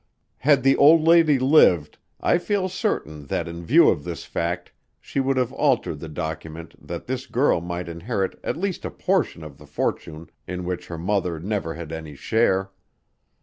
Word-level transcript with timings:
Had 0.39 0.63
the 0.63 0.75
old 0.77 1.01
lady 1.03 1.37
lived, 1.37 1.99
I 2.19 2.39
feel 2.39 2.67
certain 2.69 3.27
that 3.27 3.47
in 3.47 3.63
view 3.63 3.87
of 3.89 4.03
this 4.03 4.25
fact 4.25 4.71
she 4.99 5.19
would 5.19 5.37
have 5.37 5.53
altered 5.53 5.99
the 5.99 6.09
document 6.09 6.73
that 6.87 7.05
this 7.05 7.27
girl 7.27 7.61
might 7.61 7.87
inherit 7.87 8.39
at 8.43 8.57
least 8.57 8.83
a 8.83 8.89
portion 8.89 9.43
of 9.43 9.59
the 9.59 9.67
fortune 9.67 10.31
in 10.47 10.65
which 10.65 10.87
her 10.87 10.97
mother 10.97 11.39
never 11.39 11.75
had 11.75 11.91
any 11.91 12.15
share. 12.15 12.71